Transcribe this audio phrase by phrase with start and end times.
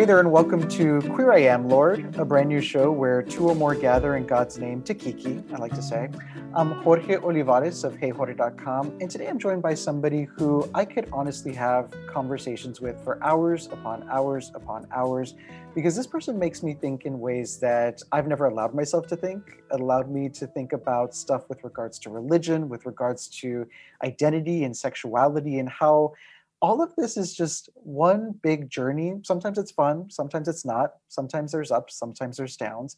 [0.00, 3.46] Hey there, and welcome to Queer I Am, Lord, a brand new show where two
[3.46, 6.08] or more gather in God's name to Kiki, I like to say.
[6.54, 11.52] I'm Jorge Olivares of HeyJorge.com, and today I'm joined by somebody who I could honestly
[11.52, 15.34] have conversations with for hours upon hours upon hours,
[15.74, 19.58] because this person makes me think in ways that I've never allowed myself to think.
[19.70, 23.66] It allowed me to think about stuff with regards to religion, with regards to
[24.02, 26.14] identity and sexuality, and how
[26.60, 29.14] all of this is just one big journey.
[29.24, 30.94] Sometimes it's fun, sometimes it's not.
[31.08, 32.96] Sometimes there's ups, sometimes there's downs.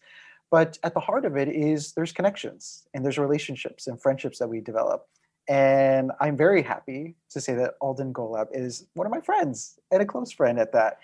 [0.51, 4.49] But at the heart of it is there's connections and there's relationships and friendships that
[4.49, 5.07] we develop.
[5.49, 10.03] And I'm very happy to say that Alden Golab is one of my friends and
[10.03, 10.99] a close friend at that.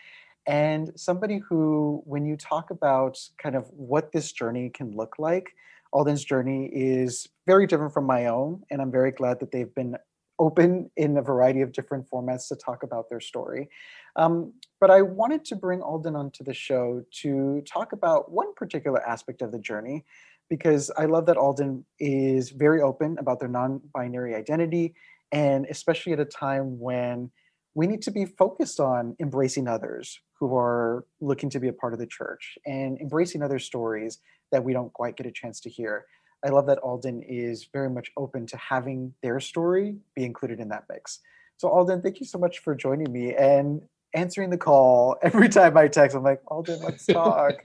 [0.46, 5.50] And somebody who, when you talk about kind of what this journey can look like,
[5.92, 8.62] Alden's journey is very different from my own.
[8.70, 9.96] And I'm very glad that they've been
[10.38, 13.68] open in a variety of different formats to talk about their story.
[14.16, 19.06] Um, but I wanted to bring Alden onto the show to talk about one particular
[19.06, 20.04] aspect of the journey,
[20.48, 24.94] because I love that Alden is very open about their non binary identity,
[25.32, 27.30] and especially at a time when
[27.74, 31.92] we need to be focused on embracing others who are looking to be a part
[31.92, 34.18] of the church and embracing other stories
[34.50, 36.06] that we don't quite get a chance to hear.
[36.44, 40.68] I love that Alden is very much open to having their story be included in
[40.68, 41.20] that mix.
[41.56, 43.82] So Alden, thank you so much for joining me and
[44.14, 46.16] answering the call every time I text.
[46.16, 47.64] I'm like, Alden, let's talk.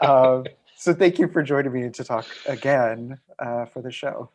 [0.00, 0.44] um,
[0.76, 4.30] so thank you for joining me to talk again uh, for the show.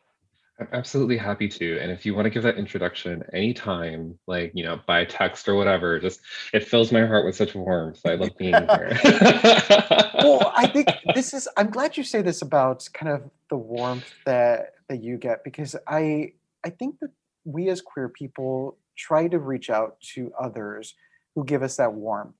[0.59, 1.79] I'm absolutely happy to.
[1.79, 5.55] And if you want to give that introduction anytime, like, you know, by text or
[5.55, 6.21] whatever, just
[6.53, 8.05] it fills my heart with such warmth.
[8.05, 8.99] I love being here.
[9.03, 14.13] well, I think this is I'm glad you say this about kind of the warmth
[14.25, 17.11] that that you get because I I think that
[17.45, 20.93] we as queer people try to reach out to others
[21.35, 22.35] who give us that warmth.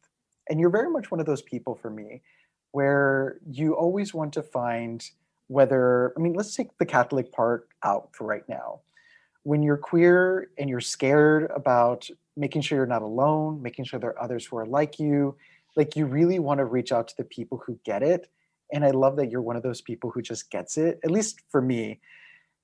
[0.50, 2.22] And you're very much one of those people for me
[2.74, 5.10] where you always want to find
[5.48, 8.82] whether, I mean, let's take the Catholic part out for right now.
[9.44, 14.12] When you're queer and you're scared about making sure you're not alone, making sure there
[14.12, 15.36] are others who are like you,
[15.76, 18.30] like you really want to reach out to the people who get it.
[18.72, 21.42] And I love that you're one of those people who just gets it, at least
[21.50, 22.00] for me.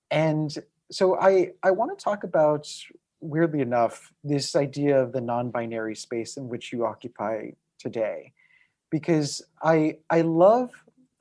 [0.10, 0.56] And
[0.92, 2.68] so I, I want to talk about,
[3.22, 8.34] weirdly enough, this idea of the non binary space in which you occupy today.
[8.90, 10.72] Because I, I love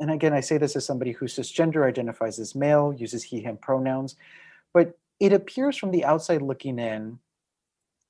[0.01, 3.57] and again, I say this as somebody who cisgender identifies as male, uses he, him
[3.57, 4.17] pronouns,
[4.73, 7.19] but it appears from the outside looking in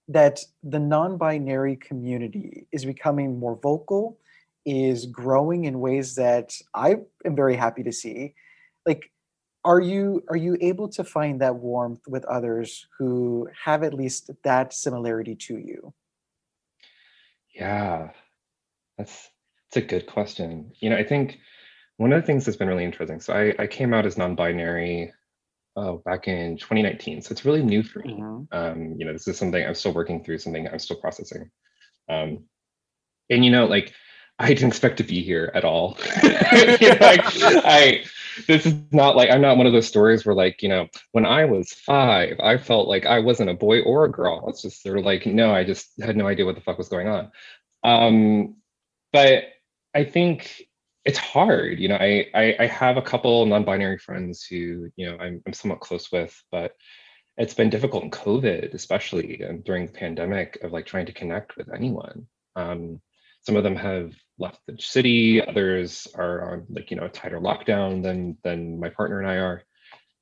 [0.09, 4.19] that the non binary community is becoming more vocal,
[4.67, 8.35] is growing in ways that I am very happy to see.
[8.87, 9.11] Like,
[9.65, 14.31] are you are you able to find that warmth with others who have at least
[14.45, 15.93] that similarity to you
[17.55, 18.11] yeah
[18.97, 19.31] that's
[19.67, 21.39] that's a good question you know i think
[21.99, 23.21] one of the things that's been really interesting.
[23.21, 25.13] So I, I came out as non-binary
[25.77, 27.23] oh, back in 2019.
[27.23, 28.15] So it's really new for me.
[28.15, 28.57] Mm-hmm.
[28.57, 31.51] Um, you know, this is something I'm still working through, something I'm still processing.
[32.09, 32.45] Um,
[33.31, 33.93] and you know, like
[34.39, 35.99] I didn't expect to be here at all.
[36.23, 38.05] you know, like, I
[38.47, 41.27] this is not like I'm not one of those stories where like you know when
[41.27, 44.45] I was five I felt like I wasn't a boy or a girl.
[44.49, 46.89] It's just sort of like no, I just had no idea what the fuck was
[46.89, 47.33] going on.
[47.83, 48.57] Um,
[49.13, 49.45] but
[49.95, 50.68] I think
[51.09, 55.17] it's hard you know I, I, I have a couple non-binary friends who you know
[55.17, 56.77] I'm, I'm somewhat close with but
[57.39, 61.57] it's been difficult in covid especially and during the pandemic of like trying to connect
[61.57, 62.27] with anyone.
[62.57, 63.01] Um,
[63.41, 67.41] some of them have left the city others are on like you know a tighter
[67.41, 69.63] lockdown than than my partner and i are.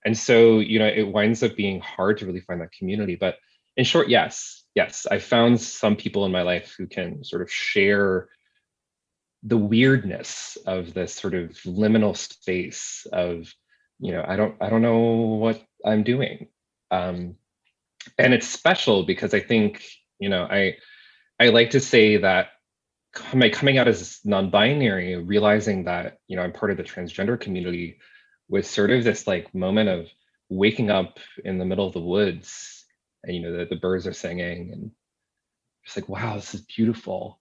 [0.05, 3.39] And so you know it winds up being hard to really find that community but
[3.77, 7.51] in short yes yes i found some people in my life who can sort of
[7.51, 8.29] share
[9.47, 13.55] the weirdness of this sort of liminal space of
[14.01, 16.49] you know i don't i don't know what i'm doing.
[16.91, 17.37] Um
[18.19, 19.85] and it's special because i think
[20.19, 20.77] you know i
[21.41, 22.49] i like to say that
[23.35, 27.99] my coming out as non-binary realizing that you know i'm part of the transgender community
[28.49, 30.09] was sort of this like moment of
[30.49, 32.85] waking up in the middle of the woods
[33.25, 34.91] and you know the, the birds are singing and
[35.85, 37.41] just like wow this is beautiful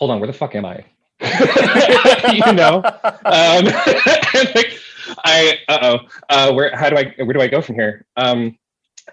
[0.00, 0.84] hold on, where the fuck am I?
[2.32, 2.82] you know,
[3.26, 3.64] um,
[4.54, 4.80] like,
[5.24, 5.98] I uh oh,
[6.30, 8.06] uh, where how do I where do I go from here?
[8.16, 8.58] Um,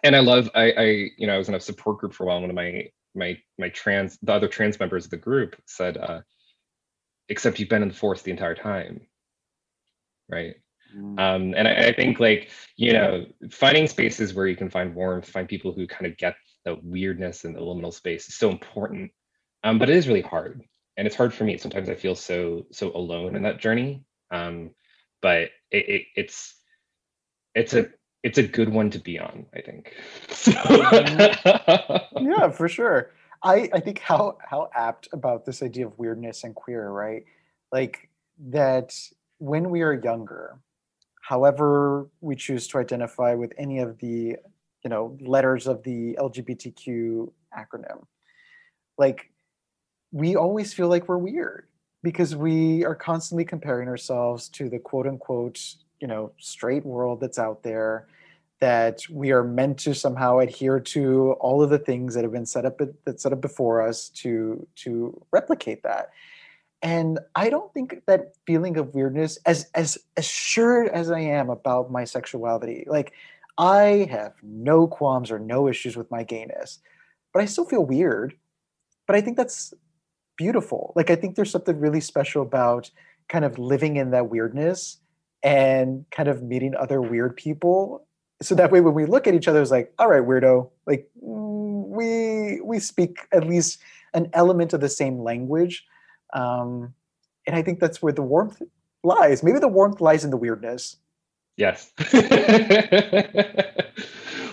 [0.04, 0.84] and I love I I
[1.18, 2.38] you know I was in a support group for a while.
[2.38, 5.98] And One of my my my trans the other trans members of the group said,
[5.98, 6.22] uh,
[7.28, 9.02] except you've been in the force the entire time,
[10.30, 10.56] right?
[10.96, 11.20] Mm.
[11.20, 15.30] Um, and I, I think like you know finding spaces where you can find warmth,
[15.30, 19.12] find people who kind of get the weirdness and the liminal space is so important.
[19.66, 20.64] Um, but it is really hard
[20.98, 21.58] and it's hard for me.
[21.58, 24.04] Sometimes I feel so so alone in that journey.
[24.32, 24.72] Um,
[25.22, 26.56] but it, it, it's
[27.56, 27.88] it's a
[28.24, 29.46] it's a good one to be on.
[29.56, 29.94] I think.
[32.20, 33.12] yeah, for sure.
[33.44, 37.24] I I think how how apt about this idea of weirdness and queer, right?
[37.72, 38.10] Like
[38.50, 38.96] that
[39.38, 40.60] when we are younger,
[41.22, 44.38] however we choose to identify with any of the
[44.84, 48.04] you know letters of the LGBTQ acronym,
[48.98, 49.32] like
[50.12, 51.68] we always feel like we're weird
[52.04, 55.60] because we are constantly comparing ourselves to the quote unquote
[56.00, 58.08] you know straight world that's out there
[58.60, 62.46] that we are meant to somehow adhere to all of the things that have been
[62.46, 66.10] set up that set up before us to to replicate that.
[66.82, 71.92] And i don't think that feeling of weirdness as as assured as i am about
[71.92, 73.14] my sexuality like
[73.58, 76.78] i have no qualms or no issues with my gayness
[77.34, 78.36] but i still feel weird.
[79.08, 79.74] But i think that's
[80.38, 80.94] beautiful.
[80.96, 82.90] Like i think there's something really special about
[83.28, 85.00] kind of living in that weirdness
[85.44, 88.06] and kind of meeting other weird people.
[88.42, 90.70] So that way when we look at each other it's like all right weirdo.
[90.86, 93.80] Like we we speak at least
[94.14, 95.86] an element of the same language.
[96.34, 96.94] Um,
[97.46, 98.62] and i think that's where the warmth
[99.04, 99.44] lies.
[99.44, 100.98] Maybe the warmth lies in the weirdness.
[101.58, 101.92] Yes.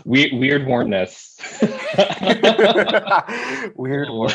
[0.04, 1.40] Weird weird warmness
[3.74, 4.34] weird warmth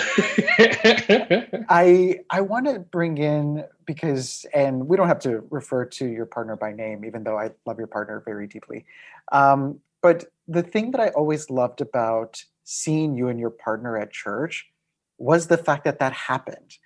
[1.70, 6.26] i i want to bring in because and we don't have to refer to your
[6.26, 8.86] partner by name even though i love your partner very deeply.
[9.32, 14.12] Um, but the thing that i always loved about seeing you and your partner at
[14.12, 14.68] church
[15.18, 16.78] was the fact that that happened.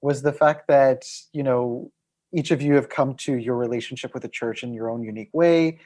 [0.00, 1.90] Was the fact that you know
[2.32, 5.30] each of you have come to your relationship with the church in your own unique
[5.32, 5.78] way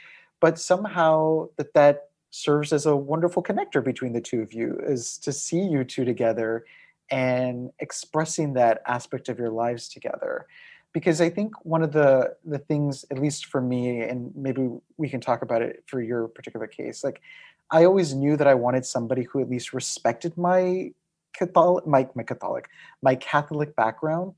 [0.43, 5.19] but somehow that that serves as a wonderful connector between the two of you is
[5.19, 6.65] to see you two together
[7.11, 10.47] and expressing that aspect of your lives together.
[10.95, 14.69] Because i think one of the the things at least for me and maybe
[14.99, 17.23] we can talk about it for your particular case like
[17.71, 20.93] i always knew that i wanted somebody who at least respected my
[21.33, 22.69] catholic my, my catholic
[23.01, 24.35] my catholic background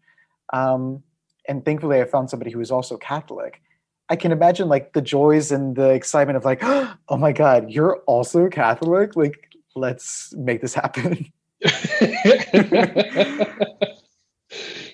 [0.53, 1.03] um,
[1.49, 3.61] and thankfully i found somebody who was also catholic
[4.09, 7.99] I can imagine like the joys and the excitement of like, oh my God, you're
[8.07, 9.17] also Catholic.
[9.17, 11.33] Like, let's make this happen.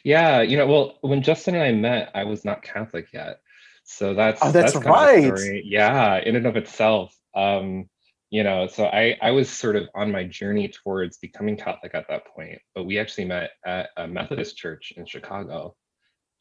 [0.05, 3.41] yeah, you know, well, when Justin and I met, I was not Catholic yet.
[3.85, 5.65] So that's oh, that's, that's right.
[5.65, 7.17] Yeah, in and of itself.
[7.35, 7.89] Um,
[8.31, 12.07] you know, so I I was sort of on my journey towards becoming Catholic at
[12.09, 15.75] that point, but we actually met at a Methodist church in Chicago.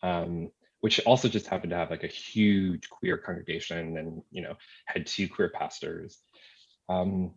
[0.04, 4.56] Um, which also just happened to have like a huge queer congregation and you know
[4.86, 6.20] had two queer pastors.
[6.88, 7.36] Um,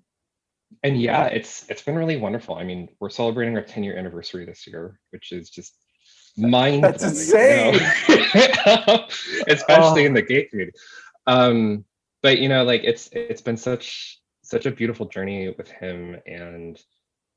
[0.82, 2.54] and yeah it's it's been really wonderful.
[2.54, 5.76] I mean we're celebrating our 10 year anniversary this year which is just
[6.36, 7.74] mind that's insane.
[9.48, 10.06] Especially oh.
[10.06, 10.76] in the gay community.
[11.26, 11.84] Um,
[12.22, 16.80] but you know like it's it's been such such a beautiful journey with him and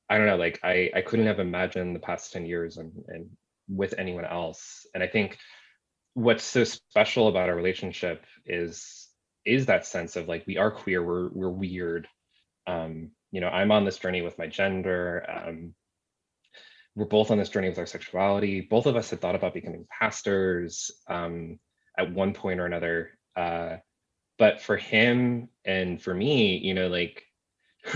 [0.10, 3.30] i don't know like i i couldn't have imagined the past 10 years and and
[3.68, 4.86] with anyone else.
[4.94, 5.38] And i think
[6.16, 9.10] what's so special about our relationship is
[9.46, 12.10] is that sense of like we are queer we're we're weird.
[12.68, 15.76] Um you know i'm on this journey with my gender um
[16.96, 18.62] we're both on this journey with our sexuality.
[18.62, 21.60] Both of us had thought about becoming pastors um
[21.98, 23.12] at one point or another.
[23.36, 23.78] Uh
[24.40, 27.24] but for him and for me you know like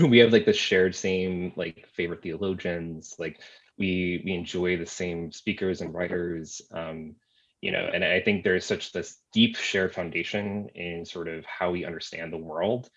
[0.00, 3.16] we have like the shared same like favorite theologians.
[3.18, 3.40] Like
[3.78, 6.62] we we enjoy the same speakers and writers.
[6.72, 7.16] Um
[7.60, 11.70] you know and i think there's such this deep shared foundation in sort of how
[11.70, 12.88] we understand the world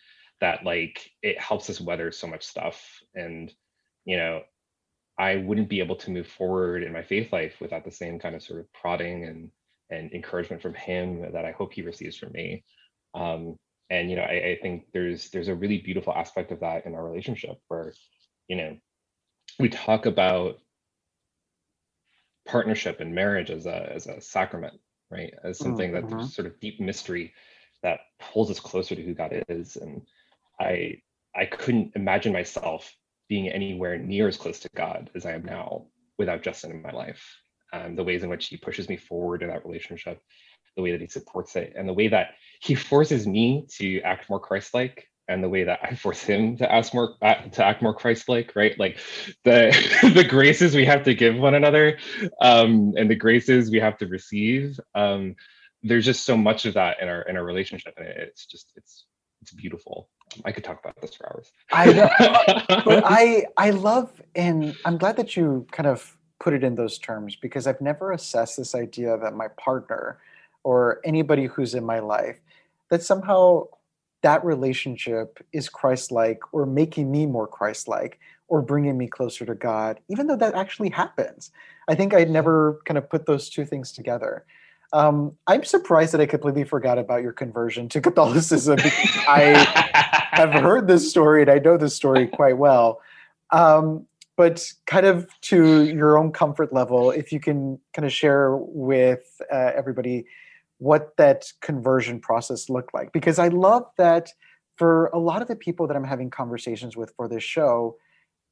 [0.41, 3.00] that like it helps us weather so much stuff.
[3.15, 3.53] And
[4.05, 4.41] you know
[5.17, 8.36] i wouldn't be able to move forward in my faith life without the same kind
[8.36, 9.50] of sort of prodding and
[9.89, 12.63] and encouragement from him that i hope he receives from me.
[13.13, 13.55] Um
[13.89, 16.96] and you know I, I think there's there's a really beautiful aspect of that in
[16.96, 17.93] our relationship where
[18.48, 18.77] you know
[19.60, 20.58] we talk about
[22.45, 25.33] partnership and marriage as a as a sacrament, right?
[25.43, 26.07] As something mm-hmm.
[26.07, 27.33] that there's sort of deep mystery
[27.81, 29.75] that pulls us closer to who God is.
[29.75, 30.01] And
[30.59, 31.01] I
[31.35, 32.95] I couldn't imagine myself
[33.29, 36.91] being anywhere near as close to God as I am now without Justin in my
[36.91, 37.23] life.
[37.71, 40.21] Um, the ways in which he pushes me forward in that relationship,
[40.75, 44.29] the way that he supports it, and the way that he forces me to act
[44.29, 47.93] more Christ-like and the way that I force him to ask more to act more
[47.93, 48.77] Christ-like, right?
[48.77, 48.97] Like
[49.43, 49.71] the
[50.13, 51.97] the graces we have to give one another,
[52.41, 54.79] um, and the graces we have to receive.
[54.95, 55.35] Um,
[55.81, 59.05] there's just so much of that in our in our relationship, and it's just it's
[59.41, 60.09] it's beautiful.
[60.45, 61.51] I could talk about this for hours.
[61.71, 62.09] I know,
[62.85, 66.97] but I I love and I'm glad that you kind of put it in those
[66.97, 70.17] terms because I've never assessed this idea that my partner
[70.63, 72.39] or anybody who's in my life
[72.89, 73.67] that somehow
[74.23, 79.99] that relationship is Christ-like or making me more Christ-like or bringing me closer to God,
[80.09, 81.51] even though that actually happens.
[81.87, 84.45] I think I'd never kind of put those two things together.
[84.93, 88.77] Um, I'm surprised that I completely forgot about your conversion to Catholicism.
[89.27, 89.55] I
[90.31, 93.01] have heard this story and I know this story quite well.
[93.51, 98.55] Um, but kind of to your own comfort level, if you can kind of share
[98.55, 100.25] with uh, everybody
[100.83, 103.13] what that conversion process looked like.
[103.13, 104.29] Because I love that
[104.75, 107.95] for a lot of the people that I'm having conversations with for this show,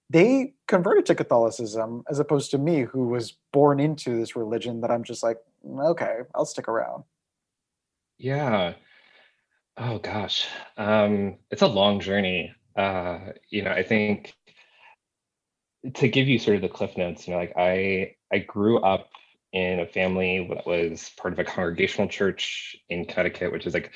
[0.09, 4.91] they converted to Catholicism as opposed to me, who was born into this religion that
[4.91, 7.03] I'm just like, okay, I'll stick around.
[8.17, 8.75] Yeah.
[9.75, 10.47] Oh gosh.
[10.77, 12.53] Um, it's a long journey.
[12.77, 14.33] Uh, you know, I think
[15.95, 19.09] to give you sort of the cliff notes, you know, like I I grew up
[19.53, 23.91] in a family that was part of a congregational church in Connecticut, which is like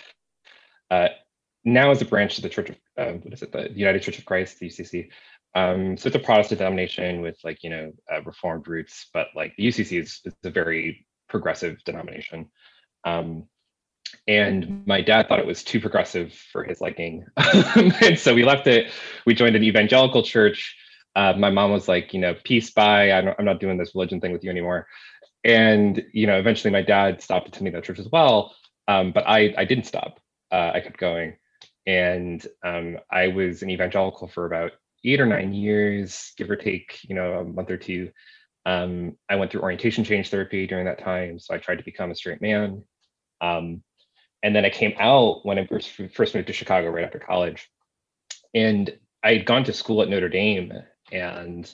[0.91, 1.07] uh,
[1.63, 4.19] now is a branch of the Church of uh, what is it, the United Church
[4.19, 5.09] of Christ, the UCC.
[5.55, 9.55] Um, so it's a Protestant denomination with like you know uh, Reformed roots, but like
[9.57, 12.49] the UCC is, is a very progressive denomination.
[13.03, 13.47] Um,
[14.27, 18.67] and my dad thought it was too progressive for his liking, and so we left
[18.67, 18.91] it.
[19.25, 20.75] We joined an evangelical church.
[21.15, 23.11] Uh, my mom was like, you know, peace, bye.
[23.11, 24.85] I'm, I'm not doing this religion thing with you anymore.
[25.45, 28.53] And you know, eventually my dad stopped attending that church as well.
[28.87, 30.19] Um, but I I didn't stop.
[30.51, 31.37] Uh, I kept going,
[31.85, 34.73] and um, I was an evangelical for about
[35.05, 38.11] eight or nine years, give or take, you know, a month or two.
[38.65, 42.09] Um, I went through orientation change therapy during that time, so I tried to become
[42.09, 42.83] a straight man.
[43.39, 43.83] Um,
[44.41, 47.69] and then I came out when I first, first moved to Chicago right after college,
[48.53, 50.73] and I had gone to school at Notre Dame,
[51.11, 51.71] and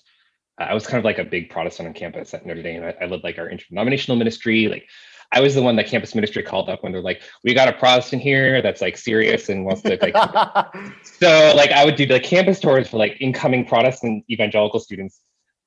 [0.69, 2.83] I was kind of like a big Protestant on campus at Notre Dame.
[2.83, 4.87] I, I led like our interdenominational ministry, like
[5.33, 7.73] I was the one that campus ministry called up when they're like, we got a
[7.73, 10.15] Protestant here that's like serious and wants to like.
[11.03, 15.21] so like I would do like campus tours for like incoming Protestant evangelical students,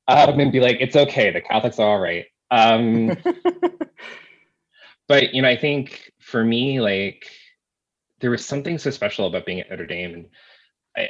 [0.06, 2.26] um, and be like, it's okay, the Catholics are all right.
[2.50, 3.16] Um,
[5.08, 7.24] but you know, I think for me, like
[8.20, 10.26] there was something so special about being at Notre Dame, and
[10.94, 11.08] I,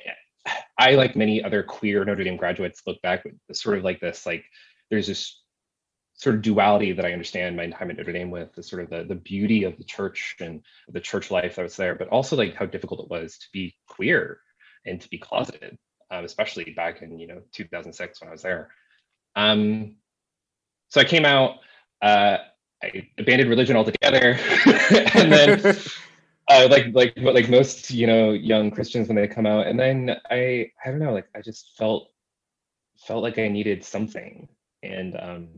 [0.78, 4.26] I like many other queer Notre Dame graduates look back with sort of like this,
[4.26, 4.44] like
[4.90, 5.40] there's this
[6.14, 8.90] sort of duality that I understand my time at Notre Dame with, the sort of
[8.90, 12.36] the, the beauty of the church and the church life that was there, but also
[12.36, 14.38] like how difficult it was to be queer
[14.86, 15.76] and to be closeted,
[16.10, 18.70] um, especially back in you know 2006 when I was there.
[19.36, 19.96] Um,
[20.88, 21.56] so I came out,
[22.02, 22.38] uh,
[22.82, 24.38] I abandoned religion altogether,
[25.14, 25.76] and then.
[26.48, 30.16] Uh, like like like most you know young Christians when they come out, and then
[30.30, 32.08] I I don't know like I just felt
[33.06, 34.48] felt like I needed something,
[34.82, 35.48] and um,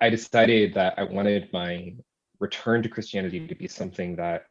[0.00, 1.94] I decided that I wanted my
[2.40, 4.46] return to Christianity to be something that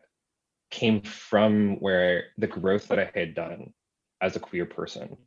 [0.72, 3.74] came from where the growth that I had done
[4.22, 5.17] as a queer person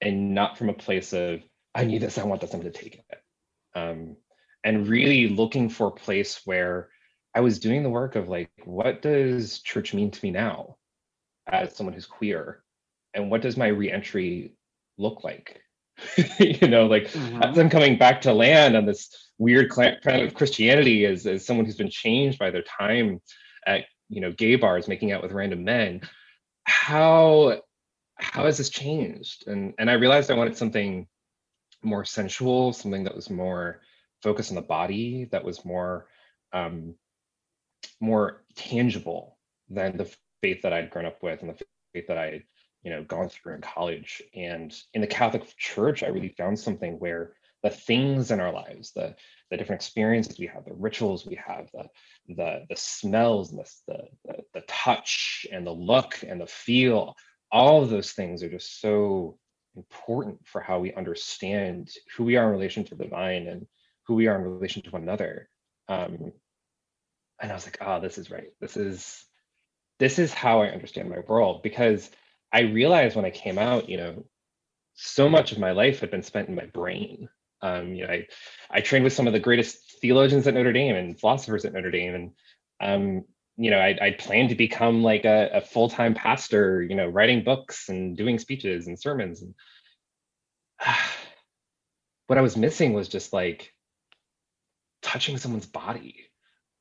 [0.00, 1.42] and not from a place of,
[1.74, 3.22] I need this, I want this, I'm to take it.
[3.74, 4.16] Um,
[4.62, 6.88] and really looking for a place where
[7.34, 10.76] I was doing the work of like, what does church mean to me now
[11.46, 12.62] as someone who's queer?
[13.12, 14.54] And what does my reentry
[14.98, 15.60] look like?
[16.38, 17.42] you know, like mm-hmm.
[17.42, 21.66] as I'm coming back to land on this weird kind of Christianity as, as someone
[21.66, 23.20] who's been changed by their time
[23.66, 26.00] at you know gay bars making out with random men
[26.64, 27.60] how
[28.16, 31.06] how has this changed and and i realized i wanted something
[31.82, 33.80] more sensual something that was more
[34.22, 36.06] focused on the body that was more
[36.52, 36.94] um
[38.00, 39.38] more tangible
[39.68, 40.10] than the
[40.42, 42.42] faith that i'd grown up with and the faith that i had
[42.82, 46.98] you know gone through in college and in the catholic church i really found something
[46.98, 49.16] where the things in our lives, the
[49.50, 51.88] the different experiences we have, the rituals we have, the
[52.36, 57.16] the the smells, and the, the the touch and the look and the feel,
[57.50, 59.38] all of those things are just so
[59.76, 63.66] important for how we understand who we are in relation to the divine and
[64.06, 65.48] who we are in relation to one another.
[65.88, 66.32] Um,
[67.40, 68.48] and I was like, oh, this is right.
[68.60, 69.24] This is
[69.98, 72.10] this is how I understand my world because
[72.52, 74.24] I realized when I came out, you know,
[74.94, 77.28] so much of my life had been spent in my brain
[77.64, 78.26] um, you know, I,
[78.70, 81.90] I trained with some of the greatest theologians at Notre Dame and philosophers at Notre
[81.90, 82.30] Dame, and
[82.78, 83.24] um,
[83.56, 87.08] you know, I, I planned to become like a, a full time pastor, you know,
[87.08, 89.40] writing books and doing speeches and sermons.
[89.40, 89.54] And
[92.26, 93.72] what I was missing was just like
[95.00, 96.26] touching someone's body,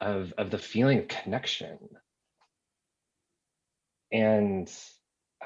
[0.03, 1.79] of of the feeling of connection.
[4.11, 4.71] And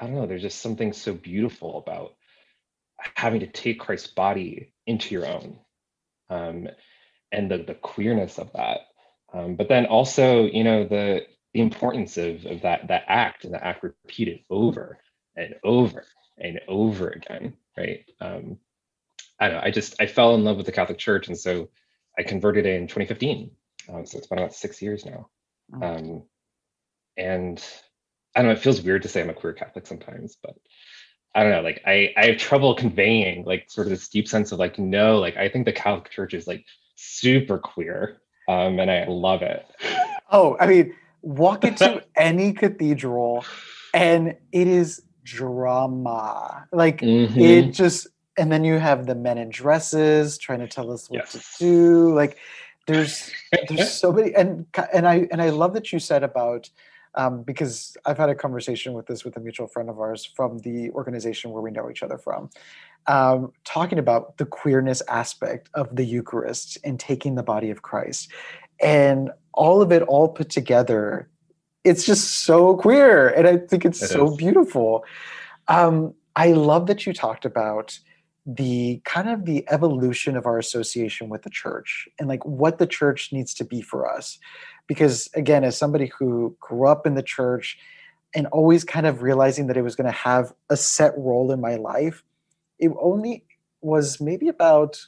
[0.00, 2.14] I don't know, there's just something so beautiful about
[3.14, 5.58] having to take Christ's body into your own
[6.30, 6.68] um,
[7.32, 8.80] and the the queerness of that.
[9.32, 13.54] Um, but then also, you know, the the importance of, of that that act and
[13.54, 14.98] that act repeated over
[15.36, 16.04] and over
[16.38, 18.04] and over again, right?
[18.20, 18.58] Um,
[19.40, 19.62] I don't know.
[19.64, 21.70] I just I fell in love with the Catholic Church, and so
[22.18, 23.50] I converted in 2015.
[23.92, 25.28] Um, so it's been about six years now.
[25.72, 25.98] Mm.
[25.98, 26.22] Um,
[27.16, 27.64] and
[28.34, 28.54] I don't know.
[28.54, 30.56] It feels weird to say I'm a queer Catholic sometimes, but
[31.34, 31.62] I don't know.
[31.62, 35.18] Like I I have trouble conveying like sort of this deep sense of like no,
[35.18, 36.64] like I think the Catholic Church is like
[36.96, 38.18] super queer,
[38.48, 39.66] um, and I love it.
[40.30, 43.44] Oh, I mean, walk into any cathedral,
[43.92, 46.66] and it is drama.
[46.72, 47.38] Like mm-hmm.
[47.38, 48.06] it just
[48.38, 51.32] and then you have the men in dresses trying to tell us what yes.
[51.32, 52.14] to do.
[52.14, 52.38] Like
[52.88, 53.30] there's
[53.68, 56.68] there's so many and and I and I love that you said about
[57.14, 60.58] um, because I've had a conversation with this with a mutual friend of ours from
[60.58, 62.50] the organization where we know each other from,
[63.06, 68.30] um, talking about the queerness aspect of the Eucharist and taking the body of Christ,
[68.80, 71.28] and all of it all put together.
[71.84, 74.36] It's just so queer, and I think it's it so is.
[74.36, 75.04] beautiful.
[75.68, 77.98] Um, I love that you talked about
[78.50, 82.86] the kind of the evolution of our association with the church and like what the
[82.86, 84.38] church needs to be for us.
[84.86, 87.78] Because again as somebody who grew up in the church
[88.34, 91.60] and always kind of realizing that it was going to have a set role in
[91.60, 92.24] my life
[92.78, 93.44] it only
[93.80, 95.00] was maybe about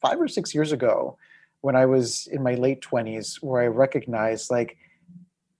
[0.00, 1.16] five or six years ago
[1.62, 4.76] when i was in my late 20s where i recognized like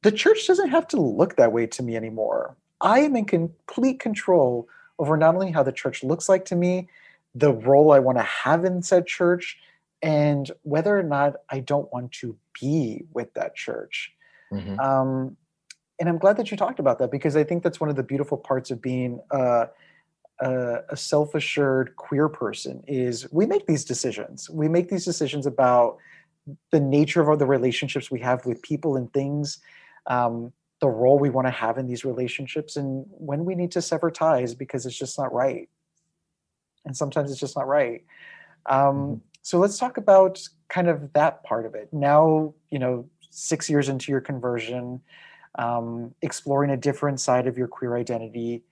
[0.03, 2.57] the church doesn't have to look that way to me anymore.
[2.81, 6.89] I am in complete control over not only how the church looks like to me
[7.35, 9.59] the role I want to have in said church
[10.03, 14.13] and whether or not I don't want to be with that church.
[14.53, 14.81] Mm-hmm.
[14.81, 15.37] Um,
[15.99, 18.03] and I'm glad that you talked about that because I think that's one of the
[18.03, 19.69] beautiful parts of being a,
[20.41, 24.49] a self-assured queer person is we make these decisions.
[24.49, 25.99] We make these decisions about
[26.71, 29.59] the nature of the relationships we have with people and things,
[30.07, 33.83] um, the role we want to have in these relationships, and when we need to
[33.83, 35.69] sever ties because it's just not right
[36.85, 38.05] and sometimes it's just not right.
[38.66, 39.14] Um, mm-hmm.
[39.43, 41.88] so let's talk about kind of that part of it.
[41.93, 45.01] Now, you know, six years into your conversion,
[45.59, 48.62] um, exploring a different side of your queer identity.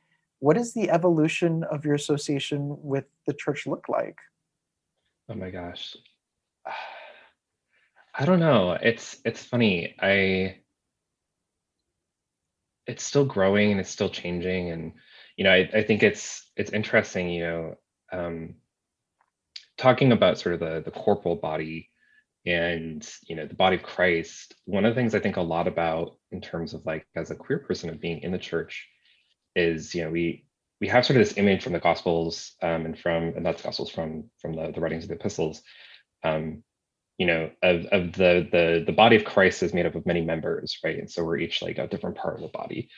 [0.40, 4.18] What does the evolution of your association with the church look like?
[5.28, 5.96] Oh my gosh.
[8.20, 8.72] I don't know.
[8.72, 9.94] It's it's funny.
[10.00, 10.56] I
[12.88, 14.92] it's still growing and it's still changing and
[15.36, 17.74] you know I, I think it's it's interesting you know
[18.12, 18.54] um,
[19.76, 21.90] talking about sort of the, the corporal body
[22.46, 25.66] and you know the body of christ one of the things i think a lot
[25.66, 28.88] about in terms of like as a queer person of being in the church
[29.56, 30.44] is you know we
[30.80, 33.90] we have sort of this image from the gospels um, and from and that's gospels
[33.90, 35.62] from from the, the writings of the epistles
[36.24, 36.62] um,
[37.18, 40.20] you know of, of the the the body of christ is made up of many
[40.20, 40.98] members right?
[40.98, 42.88] And so we're each like a different part of the body.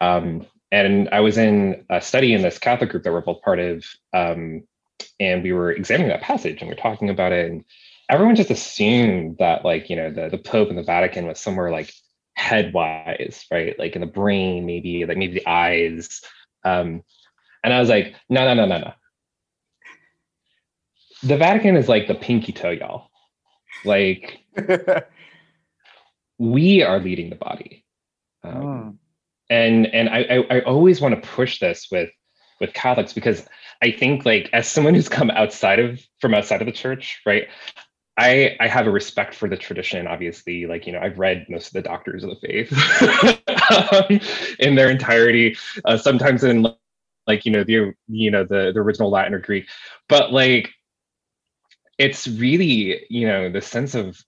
[0.00, 3.60] Um, and I was in a study in this Catholic group that we're both part
[3.60, 4.64] of, um,
[5.20, 7.64] and we were examining that passage and we are talking about it, and
[8.10, 11.70] everyone just assumed that like you know the the Pope and the Vatican was somewhere
[11.70, 11.94] like
[12.36, 13.78] headwise, right?
[13.78, 16.20] Like in the brain, maybe like maybe the eyes.
[16.64, 17.04] Um,
[17.62, 18.92] and I was like, no, no, no, no, no.
[21.22, 23.10] The Vatican is like the pinky toe, y'all.
[23.84, 24.40] Like
[26.38, 27.84] we are leading the body.
[28.42, 28.96] Um, mm
[29.50, 32.10] and and I, I, I always want to push this with
[32.60, 33.46] with Catholics because
[33.82, 37.48] I think like as someone who's come outside of from outside of the church, right?
[38.16, 40.06] I I have a respect for the tradition.
[40.06, 42.72] Obviously, like you know, I've read most of the doctors of the faith
[43.92, 44.20] um,
[44.60, 45.56] in their entirety.
[45.84, 46.66] Uh, sometimes in
[47.26, 49.66] like you know the you know the the original Latin or Greek,
[50.08, 50.70] but like
[51.98, 54.18] it's really you know the sense of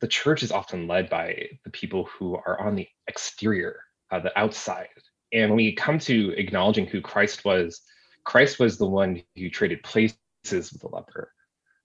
[0.00, 4.38] the church is often led by the people who are on the exterior uh, the
[4.38, 4.88] outside.
[5.32, 7.80] And when we come to acknowledging who Christ was,
[8.24, 10.14] Christ was the one who traded places
[10.50, 11.32] with the leper,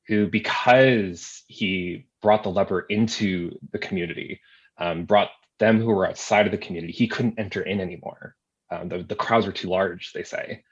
[0.07, 4.41] who, because he brought the leper into the community,
[4.77, 8.35] um, brought them who were outside of the community, he couldn't enter in anymore.
[8.71, 10.63] Um, the, the crowds were too large, they say.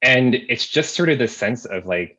[0.00, 2.18] And it's just sort of this sense of like,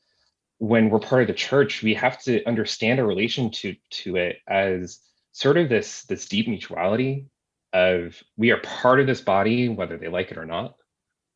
[0.58, 4.38] when we're part of the church, we have to understand our relation to, to it
[4.48, 5.00] as
[5.32, 7.28] sort of this, this deep mutuality
[7.76, 10.76] of we are part of this body whether they like it or not.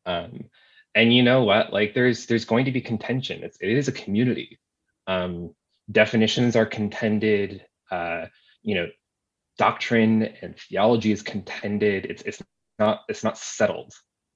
[0.06, 0.44] Um,
[0.94, 1.72] and you know what?
[1.72, 3.44] Like there's there's going to be contention.
[3.44, 4.58] It's, it is a community.
[5.06, 5.54] Um,
[5.92, 8.26] definitions are contended uh,
[8.62, 8.88] you know
[9.58, 12.06] doctrine and theology is contended.
[12.06, 12.42] It's it's
[12.78, 13.92] not it's not settled.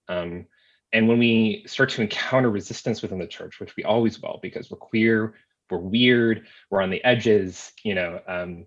[0.08, 0.46] Um,
[0.92, 4.70] and when we start to encounter resistance within the church which we always will because
[4.70, 5.34] we're queer
[5.70, 8.20] we're weird, we're on the edges, you know.
[8.28, 8.66] Um,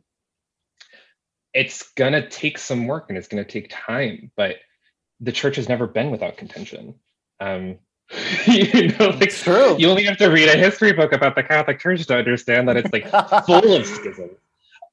[1.57, 4.57] it's gonna take some work and it's gonna take time, but
[5.19, 6.93] the church has never been without contention.
[7.39, 7.79] Um,
[8.45, 9.75] you know, like it's true.
[9.77, 12.77] You only have to read a history book about the Catholic Church to understand that
[12.77, 13.09] it's like
[13.45, 14.37] full of schisms.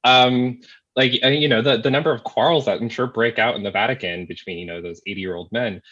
[0.04, 0.60] Um,
[0.96, 3.70] like you know, the the number of quarrels that I'm sure break out in the
[3.70, 5.82] Vatican between you know those 80 year old men.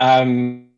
[0.00, 0.70] Um,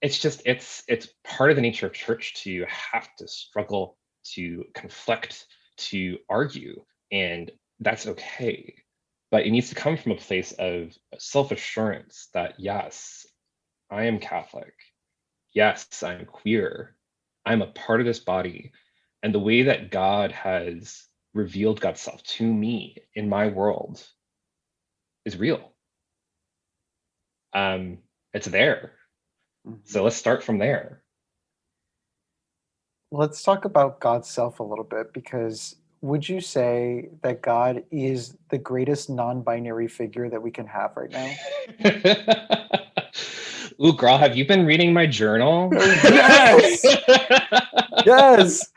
[0.00, 3.98] it's just it's it's part of the nature of church to have to struggle
[4.34, 5.46] to conflict
[5.76, 8.74] to argue and that's okay.
[9.30, 13.26] But it needs to come from a place of self-assurance that yes
[13.90, 14.74] i am catholic.
[15.52, 16.96] Yes i'm queer.
[17.44, 18.72] I'm a part of this body.
[19.22, 24.04] And the way that god has revealed god's self to me in my world
[25.24, 25.72] is real.
[27.52, 27.98] Um
[28.32, 28.92] it's there.
[29.64, 30.04] So mm-hmm.
[30.04, 31.02] let's start from there.
[33.12, 38.36] Let's talk about God's self a little bit because would you say that God is
[38.48, 41.30] the greatest non binary figure that we can have right now?
[43.82, 45.70] Ooh, girl, have you been reading my journal?
[45.72, 46.84] yes.
[48.04, 48.70] yes.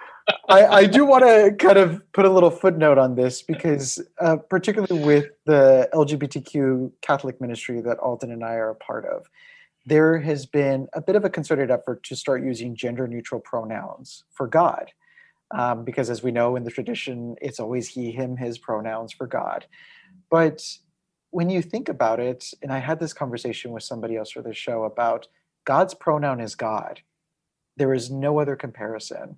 [0.48, 4.38] I, I do want to kind of put a little footnote on this because, uh,
[4.38, 9.30] particularly with the LGBTQ Catholic ministry that Alden and I are a part of,
[9.86, 14.24] there has been a bit of a concerted effort to start using gender neutral pronouns
[14.32, 14.94] for God.
[15.54, 19.28] Um, because as we know in the tradition, it's always he, him, his pronouns for
[19.28, 19.66] God.
[20.32, 20.64] But
[21.30, 24.54] when you think about it, and I had this conversation with somebody else for the
[24.54, 25.28] show about
[25.66, 27.02] God's pronoun is God.
[27.78, 29.38] There is no other comparison.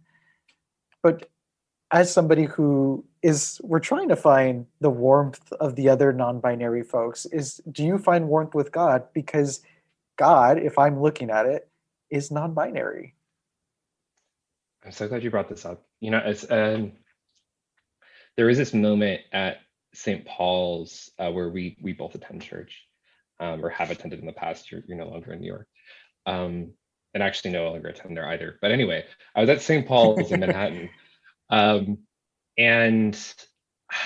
[1.03, 1.29] But
[1.91, 7.25] as somebody who is we're trying to find the warmth of the other non-binary folks
[7.27, 9.61] is do you find warmth with god because
[10.17, 11.69] God, if I'm looking at it,
[12.09, 13.15] is non-binary.
[14.85, 15.83] I'm so glad you brought this up.
[15.99, 16.93] You know, it's um,
[18.37, 19.57] there is this moment at
[19.93, 20.25] St.
[20.25, 22.83] Paul's uh, where we we both attend church,
[23.39, 24.71] um, or have attended in the past.
[24.71, 25.67] You're, you're no longer in New York,
[26.25, 26.73] um,
[27.13, 28.57] and actually no longer attend there either.
[28.61, 29.05] But anyway,
[29.35, 29.87] I was at St.
[29.87, 30.89] Paul's in Manhattan,
[31.49, 31.99] um,
[32.57, 33.17] and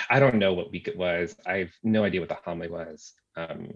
[0.09, 1.35] I don't know what week it was.
[1.45, 3.13] I have no idea what the homily was.
[3.35, 3.73] Um,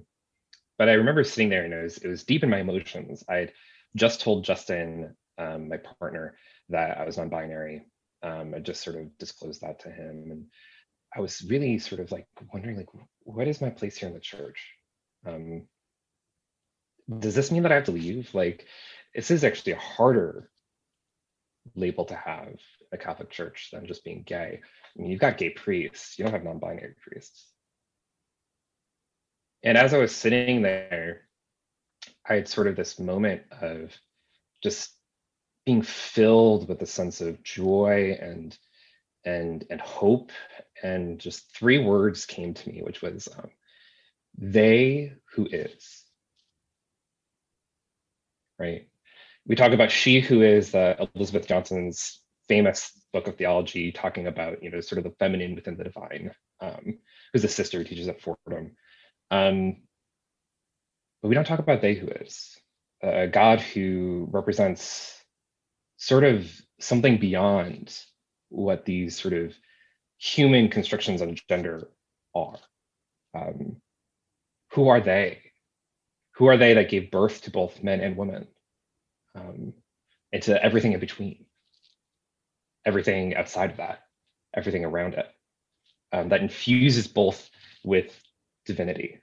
[0.77, 3.23] but I remember sitting there and it was it was deep in my emotions.
[3.29, 3.53] I had
[3.95, 6.35] just told Justin, um, my partner,
[6.69, 7.85] that I was non-binary.
[8.23, 10.45] Um, I just sort of disclosed that to him, and
[11.15, 12.89] I was really sort of like wondering, like,
[13.21, 14.73] what is my place here in the church?
[15.27, 15.67] Um,
[17.19, 18.33] does this mean that I have to leave?
[18.33, 18.65] Like,
[19.13, 20.49] this is actually a harder
[21.75, 22.55] label to have
[22.91, 24.59] a Catholic church than just being gay.
[24.61, 27.47] I mean, you've got gay priests, you don't have non-binary priests.
[29.63, 31.21] And as I was sitting there,
[32.27, 33.91] I had sort of this moment of
[34.61, 34.91] just
[35.65, 38.57] being filled with a sense of joy and
[39.25, 40.31] and and hope.
[40.81, 43.49] And just three words came to me which was um,
[44.37, 46.03] they who is.
[48.59, 48.87] Right?
[49.47, 54.61] We talk about she who is uh, elizabeth johnson's famous book of theology talking about
[54.63, 56.97] you know sort of the feminine within the divine um,
[57.31, 58.75] who's a sister who teaches at fordham.
[59.31, 59.77] Um,
[61.21, 62.57] but we don't talk about they who is,
[63.01, 65.22] a God who represents
[66.05, 67.97] sort of something beyond
[68.49, 69.53] what these sort of
[70.17, 71.89] human constructions on gender
[72.35, 72.57] are.
[73.35, 73.77] Um,
[74.71, 75.39] who are they?
[76.35, 78.47] Who are they that gave birth to both men and women
[79.35, 79.73] um,
[80.33, 81.45] and to everything in between?
[82.85, 84.01] Everything outside of that,
[84.55, 85.27] everything around it,
[86.13, 87.49] um, that infuses both
[87.83, 88.19] with
[88.65, 89.19] divinity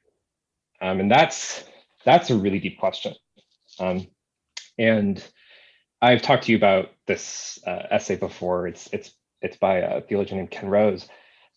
[0.80, 1.64] um, and that's
[2.04, 3.14] that's a really deep question.
[3.78, 4.06] Um,
[4.78, 5.22] and
[6.02, 8.66] I've talked to you about this uh, essay before.
[8.66, 11.08] It's it's it's by a theologian named Ken Rose,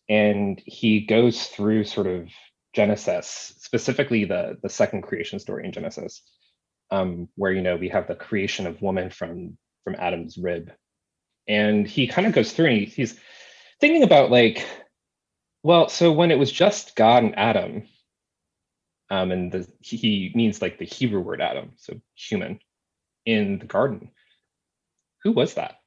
[0.09, 2.29] and he goes through sort of
[2.73, 6.23] Genesis, specifically the the second creation story in Genesis,
[6.91, 10.71] um, where you know we have the creation of woman from from Adam's rib,
[11.47, 13.19] and he kind of goes through and he, he's
[13.79, 14.65] thinking about like,
[15.63, 17.83] well, so when it was just God and Adam,
[19.09, 22.59] um, and the, he means like the Hebrew word Adam, so human,
[23.25, 24.11] in the garden.
[25.23, 25.77] Who was that?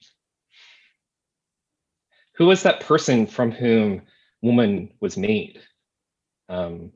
[2.37, 4.03] Who was that person from whom
[4.43, 5.61] woman was made?
[6.49, 6.93] Um,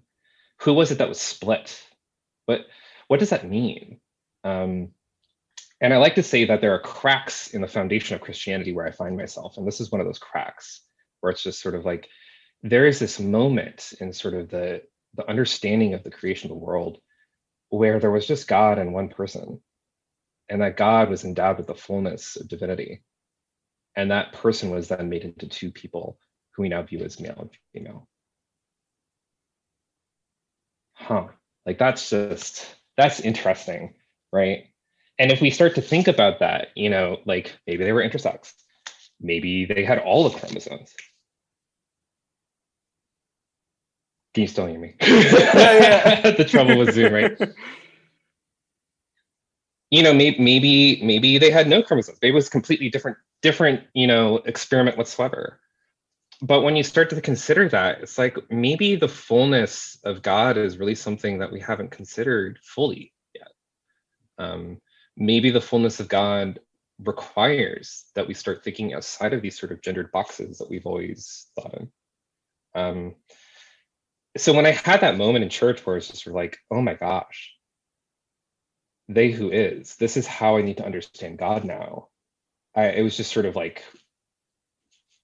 [0.61, 1.83] who was it that was split?
[2.47, 2.63] What
[3.09, 4.01] what does that mean?
[4.45, 4.91] Um,
[5.81, 8.87] and I like to say that there are cracks in the foundation of Christianity where
[8.87, 10.83] I find myself, and this is one of those cracks
[11.21, 12.09] where it's just sort of like
[12.63, 14.83] there is this moment in sort of the
[15.15, 16.99] the understanding of the creation of the world
[17.71, 19.61] where there was just God and one person.
[20.51, 23.03] And that God was endowed with the fullness of divinity.
[23.97, 26.19] And that person was then made into two people
[26.53, 28.09] who we now view as male and female.
[30.95, 31.29] Huh.
[31.65, 33.95] Like that's just, that's interesting,
[34.33, 34.65] right?
[35.19, 38.53] And if we start to think about that, you know, like maybe they were intersex,
[39.21, 40.93] maybe they had all the chromosomes.
[44.35, 44.95] Can you still hear me?
[45.01, 46.31] yeah, yeah.
[46.37, 47.39] the trouble with Zoom, right?
[49.91, 52.19] You know, maybe maybe maybe they had no chromosomes.
[52.23, 55.61] Maybe it was completely different, different, you know, experiment whatsoever.
[56.43, 60.79] But when you start to consider that, it's like maybe the fullness of God is
[60.79, 63.53] really something that we haven't considered fully yet.
[64.39, 64.81] Um,
[65.17, 66.61] maybe the fullness of God
[67.05, 71.49] requires that we start thinking outside of these sort of gendered boxes that we've always
[71.55, 71.91] thought in.
[72.75, 73.15] Um,
[74.37, 76.81] so when I had that moment in church where it's just sort of like, oh
[76.81, 77.53] my gosh,
[79.15, 79.97] they who is.
[79.97, 82.09] This is how i need to understand god now.
[82.75, 83.85] I, it was just sort of like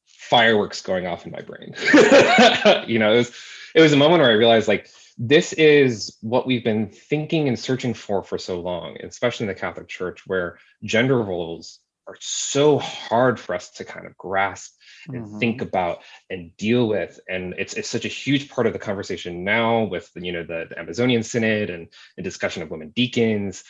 [0.06, 1.74] fireworks going off in my brain.
[2.88, 3.32] You know it was
[3.74, 7.58] it was a moment where i realized like this is what we've been thinking and
[7.58, 12.78] searching for for so long especially in the catholic church where gender roles are so
[12.78, 14.75] hard for us to kind of grasp
[15.08, 15.38] and mm-hmm.
[15.38, 15.98] think about
[16.30, 20.10] and deal with and it's it's such a huge part of the conversation now with
[20.16, 23.64] you know the, the amazonian synod and the discussion of women deacons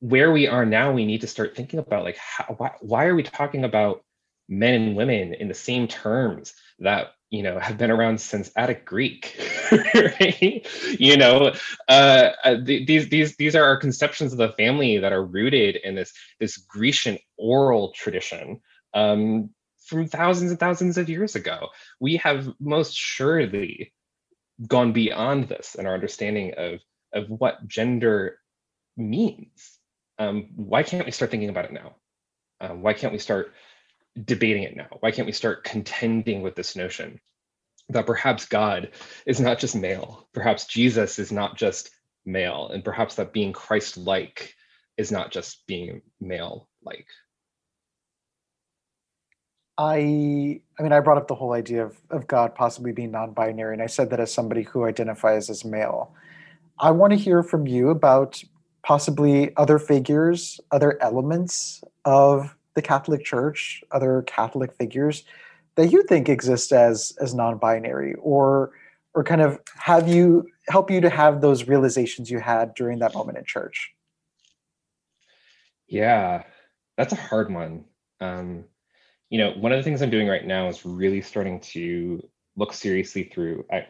[0.00, 3.14] where we are now we need to start thinking about like how, why, why are
[3.14, 4.04] we talking about
[4.48, 8.84] men and women in the same terms that you know have been around since attic
[8.84, 9.40] greek
[9.94, 10.66] right?
[10.98, 11.52] you know
[11.88, 15.94] uh, uh these these these are our conceptions of the family that are rooted in
[15.94, 18.60] this this grecian oral tradition
[18.96, 19.50] um,
[19.84, 21.68] from thousands and thousands of years ago
[22.00, 23.92] we have most surely
[24.66, 26.80] gone beyond this in our understanding of
[27.12, 28.38] of what gender
[28.96, 29.78] means
[30.18, 31.94] um, why can't we start thinking about it now
[32.60, 33.52] um, why can't we start
[34.24, 34.88] debating it now?
[35.00, 37.20] Why can't we start contending with this notion
[37.90, 38.90] that perhaps God
[39.26, 41.90] is not just male, perhaps Jesus is not just
[42.24, 44.54] male, and perhaps that being Christ like
[44.96, 47.06] is not just being male like?
[49.78, 53.74] I I mean I brought up the whole idea of, of God possibly being non-binary,
[53.74, 56.14] and I said that as somebody who identifies as male.
[56.78, 58.42] I want to hear from you about
[58.82, 65.24] possibly other figures, other elements of the Catholic Church, other Catholic figures
[65.76, 68.72] that you think exist as as non-binary, or
[69.14, 73.14] or kind of have you help you to have those realizations you had during that
[73.14, 73.92] moment in church?
[75.88, 76.44] Yeah,
[76.96, 77.84] that's a hard one.
[78.20, 78.64] Um,
[79.30, 82.22] you know, one of the things I'm doing right now is really starting to
[82.56, 83.64] look seriously through.
[83.72, 83.86] I,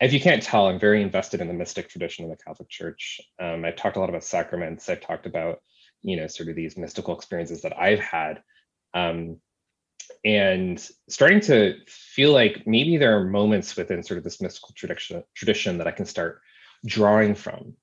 [0.00, 3.20] if you can't tell, I'm very invested in the mystic tradition of the Catholic Church.
[3.38, 4.88] Um, I've talked a lot about sacraments.
[4.88, 5.60] I've talked about
[6.02, 8.42] you know sort of these mystical experiences that i've had
[8.94, 9.36] um,
[10.24, 15.22] and starting to feel like maybe there are moments within sort of this mystical tradition
[15.34, 16.40] tradition that i can start
[16.86, 17.74] drawing from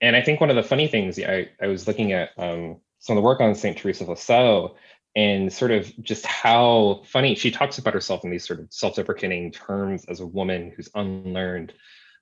[0.00, 3.16] and i think one of the funny things i, I was looking at um, some
[3.16, 4.74] of the work on st teresa of lisieux
[5.16, 9.50] and sort of just how funny she talks about herself in these sort of self-deprecating
[9.50, 11.72] terms as a woman who's unlearned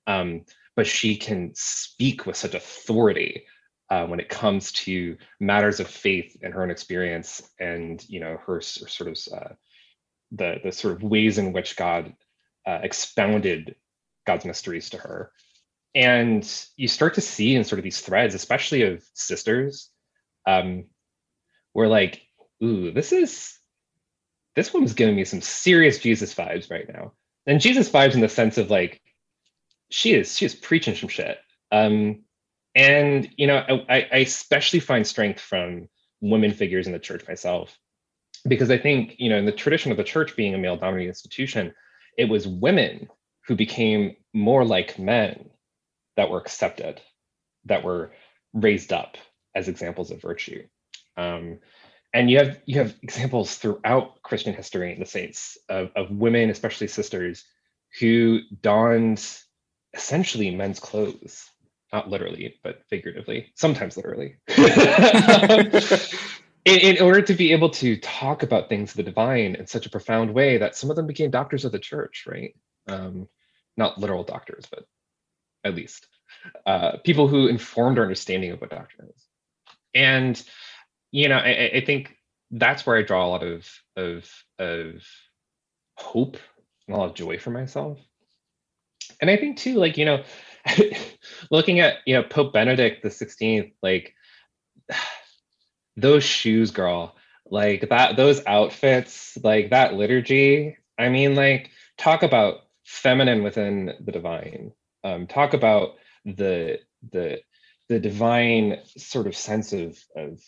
[0.07, 0.45] um,
[0.75, 3.45] but she can speak with such authority
[3.89, 8.37] uh, when it comes to matters of faith and her own experience and you know
[8.45, 9.53] her, her sort of uh,
[10.31, 12.13] the the sort of ways in which God
[12.65, 13.75] uh, expounded
[14.25, 15.31] God's mysteries to her.
[15.95, 19.89] And you start to see in sort of these threads, especially of sisters,
[20.45, 20.85] um,
[21.73, 22.21] where like,
[22.63, 23.57] ooh, this is
[24.55, 27.13] this one's giving me some serious Jesus vibes right now.
[27.45, 29.01] And Jesus vibes in the sense of like,
[29.89, 31.37] she is she is preaching some shit.
[31.71, 32.23] Um,
[32.77, 33.57] and you know
[33.89, 35.89] I, I especially find strength from
[36.21, 37.77] women figures in the church myself
[38.47, 41.09] because i think you know in the tradition of the church being a male dominated
[41.09, 41.73] institution
[42.17, 43.09] it was women
[43.47, 45.49] who became more like men
[46.15, 47.01] that were accepted
[47.65, 48.11] that were
[48.53, 49.17] raised up
[49.55, 50.63] as examples of virtue
[51.17, 51.57] um,
[52.13, 56.49] and you have you have examples throughout christian history in the saints of, of women
[56.49, 57.45] especially sisters
[57.99, 59.23] who donned
[59.93, 61.51] essentially men's clothes
[61.93, 64.35] not literally, but figuratively, sometimes literally,
[66.65, 69.85] in, in, order to be able to talk about things of the divine in such
[69.85, 72.53] a profound way that some of them became doctors of the church, right?
[72.87, 73.27] Um,
[73.77, 74.85] not literal doctors, but
[75.63, 76.07] at least
[76.65, 79.25] uh, people who informed our understanding of what doctrine is.
[79.93, 80.43] And
[81.11, 82.15] you know, I, I think
[82.51, 85.03] that's where I draw a lot of of of
[85.95, 86.37] hope
[86.87, 87.99] and a lot of joy for myself.
[89.19, 90.23] And I think too, like you know,
[91.51, 94.13] looking at you know Pope Benedict the Sixteenth, like
[95.97, 97.15] those shoes, girl,
[97.49, 100.77] like that, those outfits, like that liturgy.
[100.97, 104.71] I mean, like, talk about feminine within the divine.
[105.03, 106.79] Um, talk about the
[107.11, 107.41] the
[107.89, 110.41] the divine sort of sense of of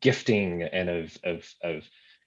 [0.00, 1.84] gifting and of of of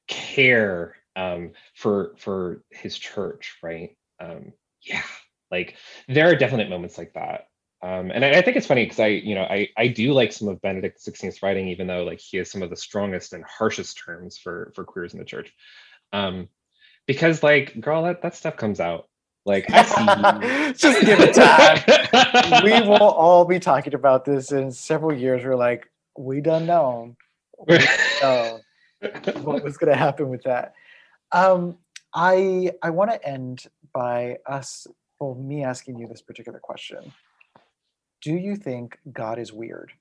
[0.08, 3.98] care um, for for his church, right?
[4.20, 5.04] Um, yeah,
[5.52, 5.76] like
[6.08, 7.48] there are definite moments like that.
[7.82, 10.32] Um, and I, I, think it's funny because I, you know, I, I do like
[10.32, 13.44] some of Benedict XVI's writing, even though like he has some of the strongest and
[13.44, 15.54] harshest terms for for queers in the church.
[16.12, 16.50] Um,
[17.06, 19.08] because like, girl, that, that stuff comes out.
[19.46, 19.68] Like,
[20.76, 22.64] just give it time.
[22.64, 25.44] we will all be talking about this in several years.
[25.44, 25.88] We're like,
[26.18, 27.16] we don't know,
[28.22, 28.60] know
[29.42, 30.74] what was going to happen with that.
[31.32, 31.78] Um,
[32.14, 34.88] I I want to end by us,
[35.20, 37.12] well, me asking you this particular question.
[38.22, 39.92] Do you think God is weird?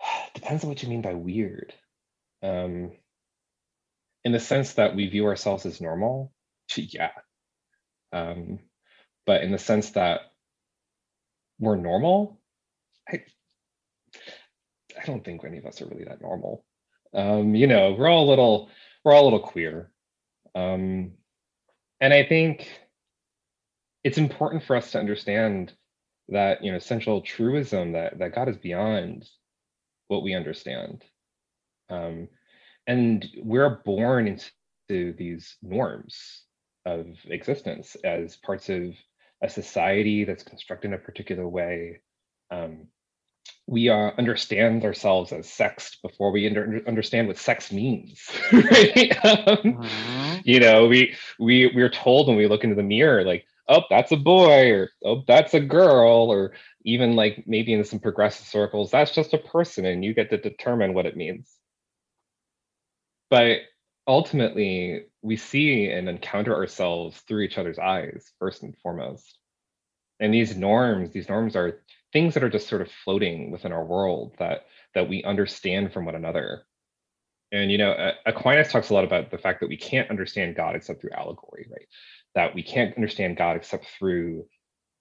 [0.34, 1.74] Depends on what you mean by weird.
[2.42, 2.92] Um,
[4.24, 6.32] in the sense that we view ourselves as normal,
[6.76, 7.10] yeah.
[8.12, 8.58] Um,
[9.26, 10.20] but in the sense that
[11.58, 12.40] we're normal,
[13.08, 13.22] I
[15.00, 16.64] I don't think any of us are really that normal.
[17.14, 18.68] Um, you know, we're all a little
[19.04, 19.90] we're all a little queer.
[20.54, 21.12] Um,
[22.00, 22.68] and I think
[24.04, 25.72] it's important for us to understand
[26.28, 29.28] that you know central truism that that God is beyond
[30.08, 31.04] what we understand.
[31.88, 32.28] Um,
[32.86, 36.44] and we're born into these norms
[36.84, 38.94] of existence as parts of
[39.42, 42.00] a society that's constructed in a particular way.
[42.50, 42.88] Um,
[43.70, 48.28] we uh, understand ourselves as sexed before we under- understand what sex means.
[48.52, 49.24] right?
[49.24, 50.38] um, uh-huh.
[50.42, 54.10] You know, we we we're told when we look into the mirror, like, oh, that's
[54.10, 56.52] a boy, or oh, that's a girl, or
[56.84, 60.36] even like maybe in some progressive circles, that's just a person, and you get to
[60.36, 61.48] determine what it means.
[63.30, 63.58] But
[64.08, 69.38] ultimately, we see and encounter ourselves through each other's eyes, first and foremost.
[70.18, 71.80] And these norms, these norms are
[72.12, 76.04] things that are just sort of floating within our world that that we understand from
[76.04, 76.62] one another.
[77.52, 80.76] And you know, Aquinas talks a lot about the fact that we can't understand God
[80.76, 81.86] except through allegory, right?
[82.34, 84.46] That we can't understand God except through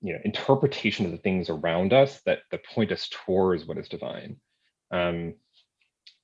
[0.02, 3.90] you know interpretation of the things around us that that point us towards what is
[3.90, 4.38] divine.
[4.92, 5.36] Um,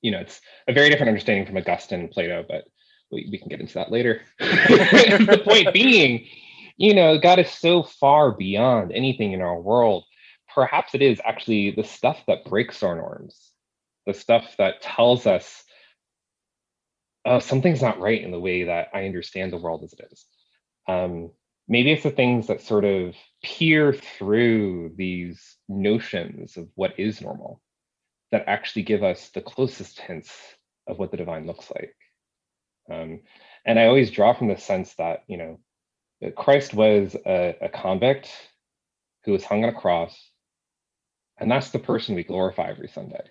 [0.02, 2.64] you know, it's a very different understanding from Augustine and Plato, but
[3.10, 4.22] we, we can get into that later.
[4.38, 6.26] the point being,
[6.76, 10.04] you know, God is so far beyond anything in our world.
[10.56, 13.52] Perhaps it is actually the stuff that breaks our norms,
[14.06, 15.62] the stuff that tells us
[17.26, 20.24] oh, something's not right in the way that I understand the world as it is.
[20.88, 21.32] Um,
[21.68, 27.60] maybe it's the things that sort of peer through these notions of what is normal
[28.30, 30.32] that actually give us the closest hints
[30.86, 31.94] of what the divine looks like.
[32.90, 33.20] Um,
[33.64, 35.58] and I always draw from the sense that, you know,
[36.36, 38.30] Christ was a, a convict
[39.24, 40.30] who was hung on a cross,
[41.38, 43.22] and that's the person we glorify every Sunday.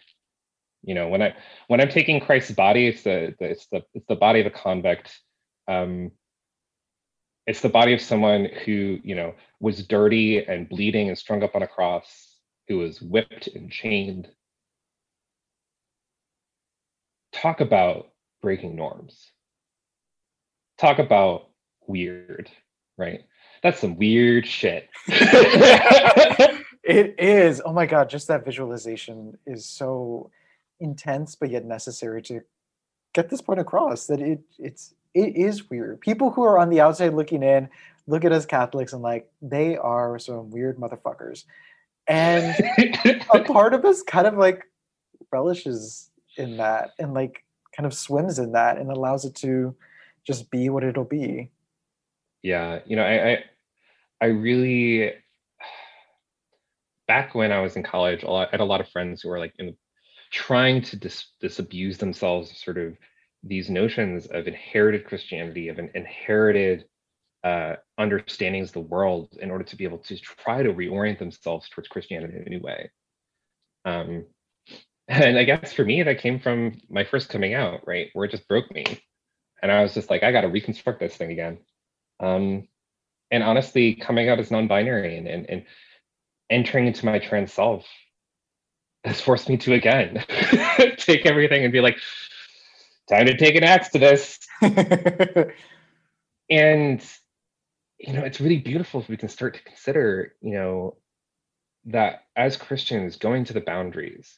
[0.83, 1.35] You know, when I
[1.67, 4.51] when I'm taking Christ's body, it's the, the it's the it's the body of a
[4.51, 5.19] convict.
[5.67, 6.11] Um,
[7.47, 11.55] it's the body of someone who you know was dirty and bleeding and strung up
[11.55, 12.37] on a cross,
[12.67, 14.27] who was whipped and chained,
[17.33, 18.09] talk about
[18.41, 19.31] breaking norms.
[20.77, 21.49] Talk about
[21.87, 22.51] weird,
[22.97, 23.21] right?
[23.63, 24.89] That's some weird shit.
[26.86, 27.62] it is.
[27.65, 30.32] Oh my god, just that visualization is so
[30.80, 32.41] intense but yet necessary to
[33.13, 36.02] get this point across that it it's it is weird.
[36.02, 37.69] People who are on the outside looking in
[38.08, 41.45] look at us Catholics and like they are some weird motherfuckers.
[42.08, 42.56] And
[43.34, 44.63] a part of us kind of like
[45.32, 47.43] relishes in that and like
[47.76, 49.76] kind of swims in that and allows it to
[50.26, 51.50] just be what it'll be
[52.42, 53.44] yeah you know i i,
[54.21, 55.13] I really
[57.08, 59.53] back when i was in college i had a lot of friends who were like
[59.60, 59.75] in
[60.31, 62.97] trying to dis- disabuse themselves of sort of
[63.43, 66.85] these notions of inherited christianity of an inherited
[67.43, 71.69] uh, understandings of the world in order to be able to try to reorient themselves
[71.69, 72.89] towards christianity in a new way
[73.85, 74.25] um,
[75.08, 78.10] and I guess for me, that came from my first coming out, right?
[78.13, 78.85] Where it just broke me.
[79.62, 81.60] And I was just like, I got to reconstruct this thing again.
[82.19, 82.67] Um,
[83.31, 85.65] and honestly, coming out as non binary and, and, and
[86.50, 87.85] entering into my trans self
[89.04, 90.23] has forced me to again
[90.98, 91.98] take everything and be like,
[93.08, 94.39] time to take an axe to this.
[96.50, 97.06] and,
[98.00, 100.98] you know, it's really beautiful if we can start to consider, you know,
[101.85, 104.37] that as Christians, going to the boundaries,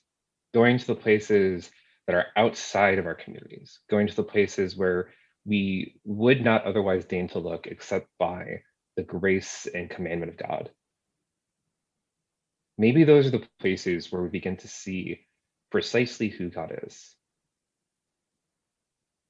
[0.54, 1.72] going to the places
[2.06, 5.10] that are outside of our communities, going to the places where
[5.46, 8.62] we would not otherwise deign to look except by
[8.98, 10.70] the grace and commandment of God.
[12.78, 15.22] Maybe those are the places where we begin to see
[15.72, 17.16] precisely who God is.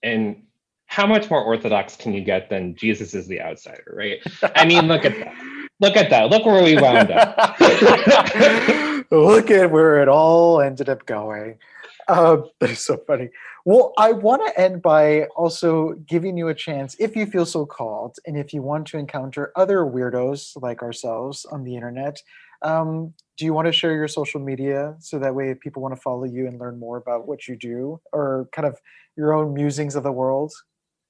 [0.04, 0.44] And
[0.86, 4.20] how much more orthodox can you get than Jesus is the outsider, right?
[4.56, 5.34] I mean, look at that.
[5.80, 6.32] Look at that.
[6.32, 7.38] Look where we wound up.
[9.12, 11.60] look at where it all ended up going.
[12.08, 13.30] Uh, that is so funny.
[13.64, 17.68] Well, I want to end by also giving you a chance, if you feel so
[17.68, 22.24] called, and if you want to encounter other weirdos like ourselves on the internet,
[22.62, 25.96] um, do you want to share your social media so that way if people want
[25.96, 28.78] to follow you and learn more about what you do or kind of
[29.16, 30.52] your own musings of the world?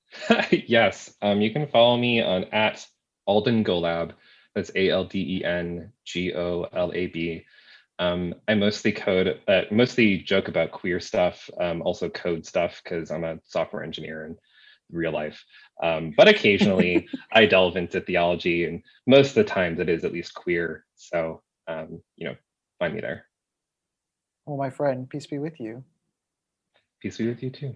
[0.52, 2.86] yes, um, you can follow me on at
[3.26, 4.14] Alden Golab.
[4.56, 7.45] That's A L D E N G O L A B.
[8.00, 13.10] Um, I mostly code, uh, mostly joke about queer stuff, um, also code stuff because
[13.10, 14.38] I'm a software engineer in
[14.91, 15.43] real life.
[15.82, 20.14] Um, but occasionally I delve into theology, and most of the times it is at
[20.14, 20.86] least queer.
[20.98, 22.36] So, um, you know,
[22.80, 23.26] find me there.
[24.45, 25.84] Well, my friend, peace be with you.
[27.02, 27.76] Peace be with you too.